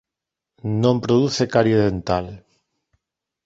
Non 0.81 0.95
produce 1.05 1.45
carie 1.53 1.77
dental. 1.85 2.25